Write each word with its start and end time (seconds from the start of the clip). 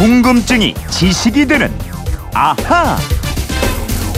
궁금증이 0.00 0.72
지식이 0.88 1.44
되는 1.44 1.70
아하. 2.32 2.96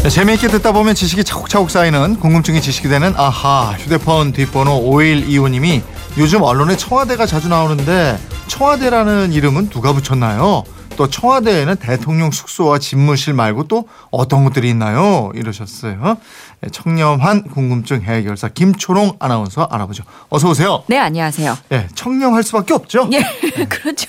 네, 0.05 0.09
재미있게 0.09 0.47
듣다 0.47 0.71
보면 0.71 0.95
지식이 0.95 1.25
차곡차곡 1.25 1.73
쌓이는 1.73 2.21
궁금증이 2.21 2.63
지식이 2.63 2.89
되는 2.89 3.13
아하 3.17 3.75
휴대폰 3.77 4.31
뒷번호 4.31 4.81
5125님이 4.93 5.83
요즘 6.19 6.43
언론에 6.43 6.77
청와대가 6.77 7.27
자주 7.27 7.49
나오는데 7.49 8.17
청와대라는 8.47 9.33
이름은 9.33 9.71
누가 9.71 9.93
붙였나요? 9.93 10.63
또 10.97 11.09
청와대에는 11.09 11.75
대통령 11.77 12.31
숙소와 12.31 12.79
집무실 12.79 13.35
말고 13.35 13.65
또 13.65 13.89
어떤 14.13 14.45
것들이 14.45 14.69
있나요? 14.69 15.33
이러셨어요. 15.35 16.17
네, 16.63 16.69
청렴한 16.71 17.49
궁금증 17.49 18.03
해결사 18.03 18.47
김초롱 18.47 19.17
아나운서 19.19 19.65
알아보죠. 19.69 20.05
어서 20.29 20.49
오세요. 20.51 20.85
네, 20.87 20.97
안녕하세요. 20.97 21.59
예, 21.73 21.89
청렴할 21.97 22.45
수밖에 22.45 22.73
없죠. 22.73 23.11
예, 23.13 23.21
그렇죠. 23.67 24.07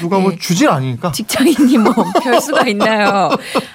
누가 0.00 0.18
뭐 0.18 0.30
네. 0.30 0.38
주질 0.38 0.70
않으니까. 0.70 1.12
직장인이 1.12 1.76
뭐 1.76 1.92
별 2.24 2.40
수가 2.40 2.66
있나요? 2.68 3.28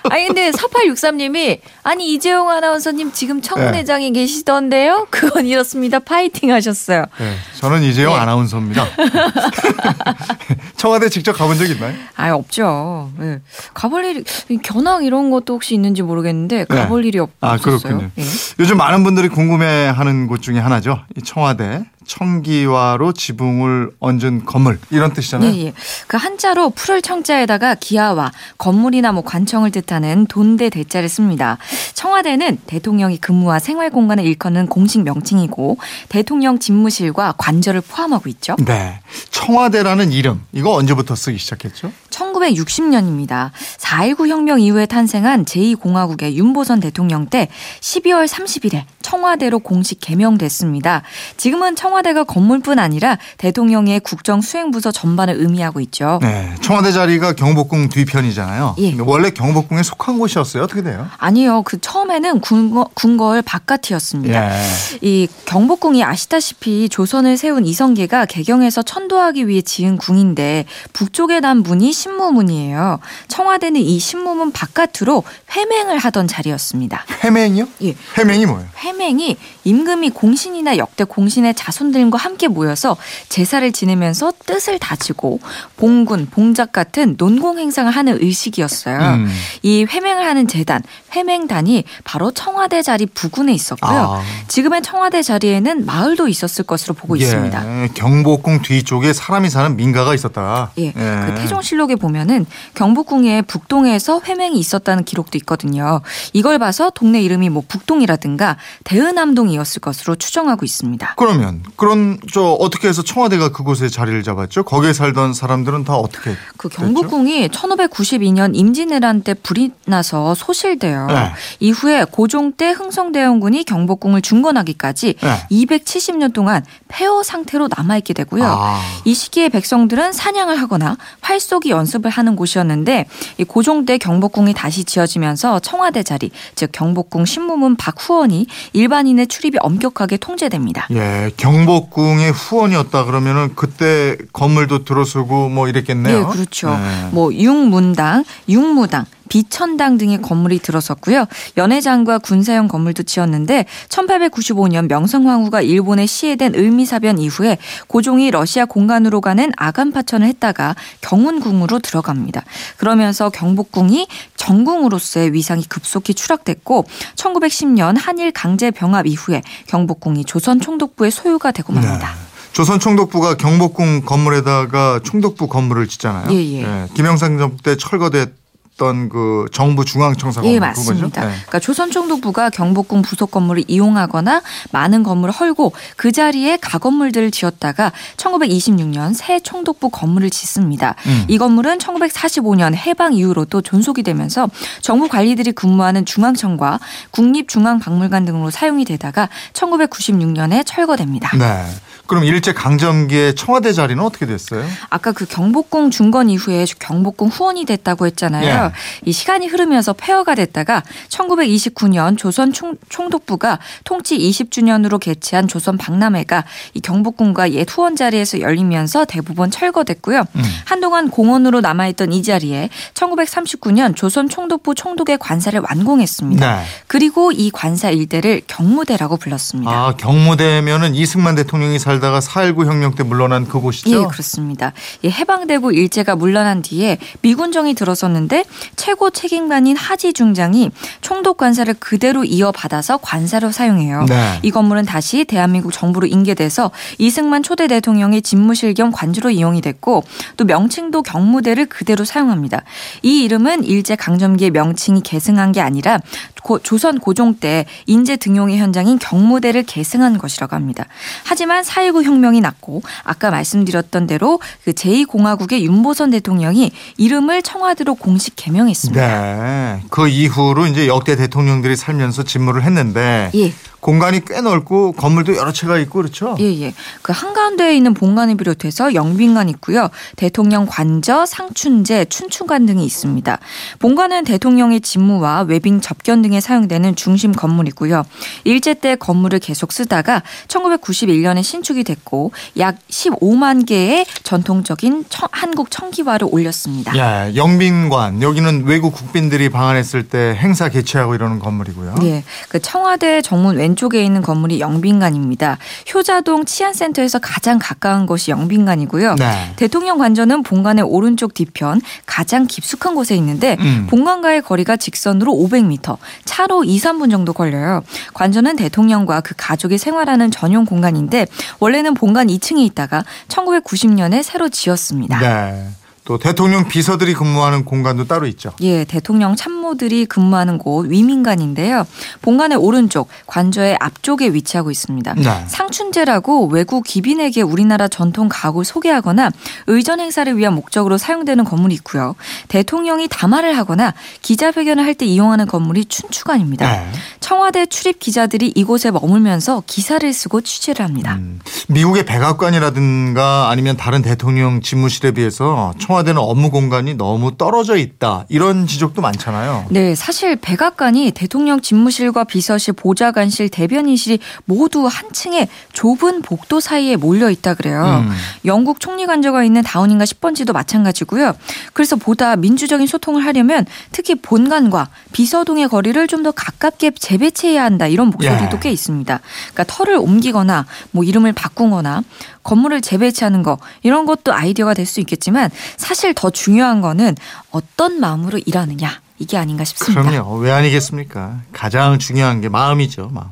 아니 0.10 0.26
근데 0.26 0.50
4863님이 0.50 1.60
아니 1.84 2.12
이재용 2.12 2.50
아나운서님 2.50 3.12
지금 3.12 3.44
청문회장에 3.44 4.10
계시던데요? 4.10 5.06
그건 5.12 5.46
이렇습니다. 5.46 6.00
파이팅 6.00 6.52
하셨어요. 6.52 7.06
네, 7.20 7.36
저는 7.60 7.84
이재용 7.84 8.14
네. 8.14 8.20
아나운서입니다. 8.22 8.88
청와대 10.78 11.10
직접 11.10 11.34
가본 11.34 11.58
적 11.60 11.66
있나요? 11.70 11.94
아 12.16 12.32
없죠. 12.34 13.12
예. 13.22 13.40
가볼 13.76 14.04
일이 14.06 14.24
견학 14.64 15.04
이런 15.06 15.30
것도 15.30 15.54
혹시 15.54 15.76
있는지 15.76 16.02
모르겠는데 16.02 16.66
가볼 16.66 17.06
일이 17.06 17.20
없, 17.20 17.30
아, 17.42 17.54
없었어요. 17.54 17.78
그렇군요. 17.80 17.99
예. 18.02 18.24
요즘 18.60 18.78
많은 18.78 19.04
분들이 19.04 19.30
궁금해하는 19.30 20.28
곳 20.28 20.42
중에 20.42 20.60
하나죠. 20.60 21.02
이 21.16 21.22
청와대 21.22 21.84
청기화로 22.10 23.14
지붕을 23.14 23.92
얹은 24.00 24.46
건물 24.46 24.80
이런 24.90 25.14
뜻이잖아요. 25.14 25.54
예, 25.54 25.66
예. 25.68 25.74
그 26.08 26.18
한자로 26.18 26.72
풀을 26.72 27.02
청자에다가 27.02 27.76
기아와 27.76 28.32
건물이나 28.58 29.12
뭐 29.12 29.24
관청을 29.24 29.70
뜻하는 29.72 30.26
돈대 30.26 30.70
대자를 30.70 31.08
씁니다. 31.08 31.60
청와대는 31.94 32.58
대통령이 32.66 33.18
근무와 33.18 33.60
생활 33.60 33.92
공간을 33.92 34.26
일컫는 34.26 34.68
공식 34.68 35.04
명칭이고 35.04 35.78
대통령 36.10 36.58
집무실과 36.58 37.36
관저를 37.38 37.82
포함하고 37.82 38.28
있죠. 38.30 38.56
네. 38.66 39.00
청와대라는 39.30 40.12
이름 40.12 40.44
이거 40.52 40.74
언제부터 40.74 41.16
쓰기 41.16 41.38
시작했죠? 41.38 41.92
1960년입니다. 42.10 43.52
4.19 43.78 44.28
혁명 44.28 44.60
이후에 44.60 44.88
탄생한 44.88 45.46
제2공화국의 45.46 46.34
윤보선 46.34 46.80
대통령 46.80 47.28
때 47.28 47.50
12월 47.82 48.28
30일에 48.28 48.84
청와대로 49.02 49.60
공식 49.60 50.00
개명됐습니다. 50.00 51.04
지금은 51.38 51.76
청와 51.76 51.99
대가 52.02 52.24
건물뿐 52.24 52.80
아니라 52.80 53.18
대통령의 53.38 54.00
국정 54.00 54.42
수행부서 54.42 54.92
전반을 54.92 55.36
의미하고 55.38 55.80
있죠. 55.82 56.20
네. 56.22 56.54
청와대 56.62 56.92
자리가 56.92 57.34
경복궁 57.34 57.90
뒤편이잖아요. 57.90 58.76
예. 58.80 58.96
원래 59.00 59.30
경복궁에 59.32 59.84
속한 59.84 60.20
곳이었어요. 60.20 60.64
어떻게 60.64 60.82
돼요? 60.84 61.08
아니요. 61.18 61.62
그 61.64 61.80
처음에는 61.80 62.40
궁거, 62.42 62.90
궁궐 62.94 63.42
바깥이었습니다. 63.42 64.56
예. 64.56 64.62
이 65.02 65.28
경복궁이 65.46 66.04
아시다시피 66.04 66.90
조선을 66.90 67.38
세운 67.38 67.66
이성계가 67.66 68.26
개경에서 68.26 68.82
천도하기 68.82 69.48
위해 69.48 69.62
지은 69.62 69.98
궁인데 69.98 70.66
북쪽에 70.94 71.40
난 71.40 71.58
문이 71.64 71.92
신무문이에요. 71.92 73.00
청와대는 73.28 73.82
이 73.82 74.00
신무문 74.00 74.52
바깥으로 74.52 75.24
회맹을 75.56 75.98
하던 75.98 76.28
자리였습니다. 76.28 77.06
회맹이요? 77.24 77.68
예. 77.84 77.96
회맹이 78.18 78.46
뭐예요? 78.46 78.68
회맹이 78.84 79.38
임금이 79.64 80.12
공신이나 80.12 80.78
역대 80.78 81.04
공신의 81.04 81.56
자손 81.56 81.89
들과 81.92 82.18
함께 82.18 82.48
모여서 82.48 82.98
제사를 83.30 83.72
지내면서 83.72 84.34
뜻을 84.46 84.80
다지고 84.80 85.40
봉군, 85.78 86.28
봉작 86.30 86.72
같은 86.72 87.16
논공 87.18 87.60
행상을 87.60 87.92
하는 87.92 88.18
의식이었어요. 88.22 89.00
음. 89.00 89.30
이 89.64 89.86
회맹을 89.90 90.26
하는 90.26 90.48
재단, 90.48 90.82
회맹단이 91.14 91.84
바로 92.04 92.32
청와대 92.32 92.82
자리 92.82 93.06
부근에 93.06 93.54
있었고요. 93.54 94.00
아. 94.00 94.22
지금의 94.48 94.82
청와대 94.82 95.22
자리에는 95.22 95.86
마을도 95.86 96.28
있었을 96.28 96.66
것으로 96.66 96.94
보고 96.94 97.16
있습니다. 97.16 97.84
예. 97.84 97.90
경복궁 97.94 98.62
뒤쪽에 98.62 99.14
사람이 99.14 99.50
사는 99.50 99.76
민가가 99.76 100.14
있었다. 100.14 100.72
예, 100.78 100.92
그 100.92 101.36
태종실록에 101.38 101.96
보면은 101.96 102.46
경복궁의 102.76 103.44
북동에서 103.44 104.22
회맹이 104.26 104.60
있었다는 104.60 105.04
기록도 105.04 105.38
있거든요. 105.40 106.02
이걸 106.34 106.60
봐서 106.60 106.90
동네 106.90 107.22
이름이 107.22 107.50
뭐 107.50 107.64
북동이라든가 107.68 108.58
대은암동이었을 108.84 109.82
것으로 109.82 110.16
추정하고 110.16 110.66
있습니다. 110.66 111.14
그러면 111.18 111.64
그런 111.80 112.20
저 112.32 112.42
어떻게 112.42 112.88
해서 112.88 113.02
청와대가 113.02 113.50
그곳에 113.50 113.88
자리를 113.90 114.22
잡았죠? 114.22 114.64
거기에 114.64 114.94
살던 114.94 115.34
사람들은 115.34 115.86
다 115.86 115.96
어떻게 115.96 116.36
그? 116.60 116.68
경복궁이 116.68 117.48
1592년 117.48 118.52
임진왜란 118.54 119.22
때 119.24 119.34
불이 119.34 119.72
나서 119.86 120.36
소실돼요. 120.36 121.08
네. 121.08 121.32
이후에 121.62 122.04
고종 122.04 122.52
때 122.52 122.72
흥성대원군이 122.72 123.64
경복궁을 123.64 124.22
중건하기까지 124.22 125.16
네. 125.22 125.48
270년 125.50 126.34
동안 126.34 126.66
폐허 126.90 127.24
상태로 127.24 127.70
남아있게 127.76 128.14
되고요. 128.14 128.44
아. 128.44 128.82
이 129.06 129.14
시기에 129.14 129.48
백성들은 129.48 130.12
사냥을 130.12 130.60
하거나 130.62 130.98
활쏘기 131.22 131.70
연습을 131.70 132.12
하는 132.12 132.36
곳이었는데 132.36 133.06
이 133.38 133.44
고종 133.46 133.86
때 133.86 133.98
경복궁이 133.98 134.54
다시 134.54 134.84
지어지면서 134.84 135.60
청와대 135.60 136.04
자리, 136.04 136.30
즉 136.56 136.72
경복궁 136.74 137.24
신무문 137.24 137.78
박후원이 137.78 138.48
일반인의 138.74 139.28
출입이 139.28 139.60
엄격하게 139.62 140.18
통제됩니다. 140.18 140.88
예, 140.92 141.32
경복궁의 141.38 142.32
후원이었다 142.34 143.06
그러면은 143.06 143.56
그때 143.56 144.18
건물도 144.34 144.84
들어서고 144.84 145.48
뭐 145.48 145.70
이랬겠네요. 145.70 146.20
네, 146.20 146.26
그렇죠. 146.26 146.49
네. 146.70 147.10
뭐 147.12 147.34
육문당, 147.34 148.24
육무당, 148.48 149.06
비천당 149.30 149.98
등의 149.98 150.22
건물이 150.22 150.60
들어섰고요. 150.60 151.26
연회장과 151.56 152.18
군사용 152.18 152.68
건물도 152.68 153.04
지었는데 153.04 153.66
1895년 153.88 154.90
명성황후가 154.90 155.62
일본에 155.62 156.06
시해된 156.06 156.56
을미사변 156.56 157.20
이후에 157.20 157.58
고종이 157.88 158.32
러시아 158.32 158.66
공간으로 158.66 159.22
가는 159.22 159.52
아간파천을 159.56 160.28
했다가 160.28 160.76
경운궁으로 161.02 161.80
들어갑니다. 161.80 162.44
그러면서 162.78 163.30
경복궁이 163.30 164.08
정궁으로서의 164.36 165.34
위상이 165.34 165.64
급속히 165.64 166.14
추락됐고 166.14 166.86
1910년 167.16 167.96
한일 167.98 168.32
강제 168.32 168.72
병합 168.72 169.06
이후에 169.06 169.44
경복궁이 169.68 170.26
조선 170.26 170.60
총독부의 170.60 171.12
소유가 171.12 171.52
되고 171.52 171.72
맙니다. 171.72 172.16
네. 172.16 172.29
조선 172.60 172.78
총독부가 172.78 173.36
경복궁 173.36 174.02
건물에다가 174.02 175.00
총독부 175.02 175.48
건물을 175.48 175.88
짓잖아요. 175.88 176.28
예, 176.32 176.60
예. 176.60 176.88
김영삼 176.94 177.38
정부 177.38 177.64
때 177.64 177.78
철거됐 177.78 178.34
던 178.80 179.10
그 179.10 179.46
정부 179.52 179.84
중앙청사 179.84 180.42
건물 180.42 180.56
예? 180.56 180.60
맞습니다. 180.60 181.22
네. 181.22 181.28
그러니까 181.32 181.60
조선 181.60 181.92
총독부가 181.92 182.50
경복궁 182.50 183.02
부속 183.02 183.32
건물을 183.32 183.66
이용하거나 183.68 184.42
많은 184.72 185.04
건물을 185.04 185.34
헐고 185.34 185.74
그 185.96 186.12
자리에 186.12 186.58
가건물들을 186.58 187.32
지었다가 187.32 187.92
1926년 188.18 189.14
새 189.14 189.40
총독부 189.40 189.90
건물을 189.90 190.30
짓습니다. 190.30 190.96
음. 191.06 191.26
이 191.28 191.38
건물은 191.38 191.80
1945년 191.80 192.76
해방 192.76 193.14
이후로도 193.14 193.62
존속이 193.62 194.04
되면서 194.04 194.50
정부 194.82 195.08
관리들이 195.08 195.52
근무하는 195.52 196.06
중앙청과 196.06 196.80
국립중앙박물관 197.12 198.26
등으로 198.26 198.50
사용이 198.50 198.86
되다가 198.86 199.30
1996년에 199.54 200.64
철거됩니다. 200.66 201.36
네. 201.38 201.66
그럼 202.10 202.24
일제 202.24 202.54
강점기에 202.54 203.36
청와대 203.36 203.72
자리는 203.72 204.04
어떻게 204.04 204.26
됐어요? 204.26 204.66
아까 204.90 205.12
그 205.12 205.28
경복궁 205.28 205.92
중건 205.92 206.32
이후에 206.32 206.66
경복궁 206.80 207.28
후원이 207.28 207.66
됐다고 207.66 208.08
했잖아요. 208.08 208.46
예. 208.48 208.69
이 209.06 209.12
시간이 209.12 209.48
흐르면서 209.48 209.94
폐허가 209.94 210.36
됐다가 210.36 210.84
1929년 211.10 212.18
조선 212.18 212.54
총, 212.54 212.76
총독부가 212.90 213.60
통치 213.84 214.18
20주년으로 214.18 215.00
개최한 215.00 215.48
조선 215.48 215.78
박람회가 215.78 216.44
이 216.74 216.80
경복궁과 216.80 217.52
옛 217.52 217.68
후원 217.70 217.96
자리에서 217.96 218.42
열리면서 218.42 219.06
대부분 219.06 219.52
철거됐고요. 219.52 220.26
음. 220.36 220.44
한동안 220.66 221.10
공원으로 221.10 221.62
남아있던 221.62 222.14
이 222.14 222.24
자리에 222.24 222.70
1939년 222.94 223.96
조선 223.96 224.30
총독부 224.30 224.76
총독의 224.76 225.18
관사를 225.18 225.62
완공했습니다. 225.62 226.56
네. 226.56 226.66
그리고 226.88 227.32
이 227.32 227.52
관사 227.52 227.90
일대를 227.90 228.42
경무대라고 228.48 229.18
불렀습니다. 229.18 229.72
아, 229.72 229.94
경무대면은 229.98 230.96
이승만 230.96 231.36
대통령이 231.36 231.80
살다가 231.80 232.20
4.19 232.20 232.66
혁명 232.66 232.96
때 232.96 233.04
물러난 233.04 233.48
그곳이죠? 233.48 233.90
예, 233.90 234.06
그렇습니다. 234.06 234.74
이 235.02 235.10
해방되고 235.10 235.72
일제가 235.72 236.16
물러난 236.16 236.62
뒤에 236.62 236.98
미군정이 237.22 237.74
들어섰는데 237.74 238.46
최고 238.76 239.10
책임관인 239.10 239.76
하지 239.76 240.14
중장이 240.14 240.72
총독 241.02 241.38
관사를 241.38 241.76
그대로 241.80 242.24
이어받아서 242.24 242.98
관사로 242.98 243.52
사용해요. 243.52 244.06
네. 244.08 244.40
이 244.44 244.52
건물은 244.52 244.86
다시 244.86 245.26
대한민국 245.26 245.72
정부로 245.72 246.08
인계돼서 246.08 246.72
이승만 246.98 247.44
초대 247.44 247.68
대통령의 247.68 248.22
집무실 248.22 248.74
겸 248.74 248.92
관주로 248.92 249.30
이용이 249.30 249.62
됐고 249.62 250.04
또 250.38 250.46
명칭도 250.46 251.04
경무대를 251.04 251.68
그대로 251.68 252.06
사용합니다. 252.06 252.64
이 253.04 253.24
이름은 253.24 253.64
일제 253.64 253.96
강점기의 253.96 254.52
명칭이 254.52 255.02
계승한 255.02 255.52
게 255.52 255.62
아니라 255.62 256.00
고- 256.44 256.60
조선 256.60 257.00
고종 257.00 257.36
때 257.36 257.66
인재 257.86 258.16
등용의 258.18 258.58
현장인 258.58 259.00
경무대를 259.00 259.64
계승한 259.64 260.18
것이라고 260.18 260.56
합니다. 260.56 260.86
하지만 261.26 261.64
4.19 261.64 262.04
혁명이 262.04 262.42
났고 262.42 262.82
아까 263.04 263.30
말씀드렸던 263.32 264.08
대로 264.08 264.40
그 264.64 264.72
제2공화국의 264.72 265.62
윤보선 265.62 266.12
대통령이 266.12 266.72
이름을 266.98 267.42
청와대로 267.42 267.96
공식 267.96 268.34
개명했습니다. 268.36 269.00
네. 269.02 269.82
그 269.90 270.08
이후로 270.08 270.68
이제 270.68 270.88
역대 270.88 271.16
대통령들이 271.16 271.76
살면서 271.76 272.24
집무를 272.24 272.64
했는데 272.64 273.32
예. 273.36 273.54
공간이 273.80 274.24
꽤 274.26 274.42
넓고 274.42 274.92
건물도 274.94 275.36
여러 275.38 275.52
채가 275.52 275.78
있고 275.80 276.00
그렇죠. 276.00 276.36
예, 276.40 276.46
예. 276.62 276.74
그 277.02 277.12
한가운데에 277.14 277.76
있는 277.76 277.94
본관을 277.94 278.36
비롯해서 278.36 278.94
영빈관 278.94 279.50
있고요. 279.50 279.90
대통령 280.18 280.66
관저, 280.68 281.26
상춘제, 281.26 282.06
춘추관 282.06 282.66
등이 282.66 282.86
있습니다. 282.86 283.40
본관은 283.80 284.26
대통령의 284.26 284.82
직무와 284.82 285.42
외빙 285.44 285.82
접견 285.82 286.22
등에 286.22 286.42
사용되는 286.42 286.96
중심 286.96 287.32
건물이고요. 287.32 288.04
일제 288.44 288.74
때 288.74 288.96
건물을 288.96 289.40
계속 289.40 289.72
쓰다가 289.72 290.24
1991년에 290.48 291.42
신축이 291.44 291.84
됐고 291.84 292.32
약 292.58 292.76
15만 292.90 293.66
개의 293.66 294.06
전통적인 294.24 295.06
청- 295.10 295.30
한국 295.32 295.72
청기화를 295.72 296.28
올렸습니다. 296.32 296.94
예, 296.98 297.36
영빈관 297.36 298.22
여기는 298.22 298.66
외국 298.66 298.94
국빈들이 298.94 299.50
방한했을 299.50 300.08
때 300.08 300.36
행사 300.40 300.70
개최하고 300.70 301.16
이러는 301.16 301.40
건물이고요. 301.40 301.96
예, 302.04 302.24
그 302.50 302.60
청와대 302.62 303.22
정문 303.22 303.56
왼 303.58 303.69
쪽에 303.76 304.04
있는 304.04 304.22
건물이 304.22 304.60
영빈관입니다. 304.60 305.58
효자동 305.94 306.46
치안센터에서 306.46 307.20
가장 307.20 307.60
가까운 307.62 308.06
곳이 308.06 308.32
영빈관이고요. 308.32 309.16
네. 309.16 309.54
대통령 309.56 309.98
관저는 309.98 310.44
본관의 310.44 310.84
오른쪽 310.84 311.34
뒤편 311.34 311.82
가장 312.06 312.48
깊숙한 312.48 312.96
곳에 312.96 313.16
있는데 313.16 313.58
음. 313.60 313.88
본관과의 313.90 314.42
거리가 314.42 314.78
직선으로 314.78 315.32
500m, 315.34 315.98
차로 316.26 316.64
2, 316.64 316.78
3분 316.78 317.12
정도 317.12 317.34
걸려요. 317.34 317.82
관저는 318.14 318.56
대통령과 318.56 319.22
그 319.22 319.34
가족이 319.38 319.78
생활하는 319.78 320.32
전용 320.32 320.66
공간인데 320.66 321.28
원래는 321.60 321.94
본관 321.94 322.28
2층에 322.28 322.60
있다가 322.60 323.04
1990년에 323.28 324.24
새로 324.24 324.50
지었습니다. 324.50 325.20
네. 325.20 325.70
또 326.10 326.18
대통령 326.18 326.68
비서들이 326.68 327.14
근무하는 327.14 327.64
공간도 327.64 328.06
따로 328.06 328.26
있죠. 328.26 328.52
예, 328.62 328.84
대통령 328.84 329.36
참모 329.36 329.69
들이 329.76 330.06
근무하는 330.06 330.58
곳 330.58 330.88
위민관인데요. 330.90 331.86
본관의 332.22 332.58
오른쪽 332.58 333.08
관저의 333.28 333.78
앞쪽에 333.80 334.30
위치하고 334.34 334.70
있습니다. 334.72 335.14
네. 335.16 335.46
상춘제라고 335.48 336.48
외국 336.48 336.84
귀빈에게 336.86 337.42
우리나라 337.42 337.88
전통 337.88 338.28
가구를 338.30 338.66
소개하거나 338.66 339.32
의전 339.68 340.00
행사를 340.00 340.38
위한 340.38 340.54
목적으로 340.54 340.98
사용되는 340.98 341.44
건물이 341.46 341.74
있고요. 341.76 342.16
대통령이 342.48 343.08
담화를 343.10 343.58
하거나 343.58 343.94
기자회견을 344.22 344.86
할 344.86 345.00
때 345.00 345.06
이용하는 345.06 345.46
건물이 345.48 345.86
춘추관입니다. 345.86 346.70
네. 346.70 346.92
청와대 347.22 347.66
출입 347.68 348.00
기자들이 348.00 348.52
이곳에 348.54 348.92
머물면서 348.92 349.64
기사를 349.66 350.12
쓰고 350.12 350.42
취재를 350.42 350.84
합니다. 350.84 351.14
음, 351.16 351.40
미국의 351.70 352.04
백악관이라든가 352.06 353.50
아니면 353.50 353.78
다른 353.78 354.02
대통령 354.02 354.62
집무실에 354.62 355.12
비해서 355.12 355.74
청와대는 355.80 356.20
업무 356.22 356.50
공간이 356.52 356.96
너무 356.96 357.38
떨어져 357.38 357.78
있다 357.78 358.26
이런 358.30 358.68
지적도 358.68 359.02
많잖아요. 359.02 359.59
네, 359.70 359.96
사실 359.96 360.36
백악관이 360.36 361.12
대통령 361.12 361.60
집무실과 361.62 362.24
비서실, 362.24 362.74
보좌관실, 362.74 363.50
대변인실이 363.50 364.20
모두 364.46 364.86
한 364.86 365.12
층의 365.12 365.48
좁은 365.74 366.22
복도 366.22 366.60
사이에 366.60 366.96
몰려 366.96 367.30
있다 367.30 367.54
그래요. 367.56 368.04
음. 368.06 368.12
영국 368.46 368.80
총리 368.80 369.06
관저가 369.06 369.44
있는 369.44 369.64
다우닝가 369.64 370.06
10번지도 370.06 370.54
마찬가지고요. 370.54 371.34
그래서 371.74 371.96
보다 371.96 372.36
민주적인 372.36 372.86
소통을 372.88 373.26
하려면 373.26 373.66
특히 373.92 374.16
본관과 374.16 374.90
비서동의 375.12 375.68
거리를 375.70 376.08
좀 376.08 376.20
더 376.20 376.32
가깝게 376.32 376.92
재배치해야 377.00 377.64
한다 377.64 377.88
이런 377.88 378.10
목소리도 378.10 378.58
예. 378.58 378.60
꽤 378.62 378.72
있습니다. 378.74 379.22
그러니까 379.54 379.64
터를 379.74 379.96
옮기거나 379.96 380.66
뭐 380.92 381.06
이름을 381.06 381.32
바꾸거나 381.32 382.04
건물을 382.44 382.82
재배치하는 382.82 383.42
거 383.42 383.58
이런 383.82 384.06
것도 384.06 384.34
아이디어가 384.34 384.74
될 384.74 384.86
수 384.86 385.00
있겠지만 385.00 385.50
사실 385.78 386.14
더 386.14 386.30
중요한 386.30 386.82
거는 386.82 387.16
어떤 387.52 388.02
마음으로 388.02 388.40
일하느냐 388.46 389.00
이게 389.20 389.38
아닌가 389.38 389.64
싶습니다. 389.66 390.02
그럼요. 390.02 390.38
왜 390.38 390.52
아니겠습니까? 390.52 391.42
가장 391.52 392.00
중요한 392.00 392.42
게 392.42 392.50
마음이죠. 392.50 393.10
마음. 393.14 393.28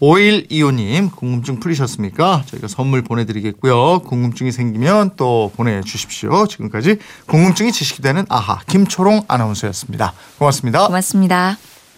5125님 0.00 1.14
궁금증 1.14 1.60
풀리셨습니까? 1.60 2.44
저희가 2.46 2.68
선물 2.68 3.02
보내드리겠고요. 3.02 4.00
궁금증이 4.00 4.52
생기면 4.52 5.12
또 5.16 5.50
보내주십시오. 5.56 6.46
지금까지 6.46 6.98
궁금증이 7.26 7.72
지식이 7.72 8.02
되는 8.02 8.26
아하 8.28 8.60
김초롱 8.66 9.24
아나운서였습니다. 9.26 10.12
고맙습니다. 10.38 10.86
고맙습니다. 10.86 11.56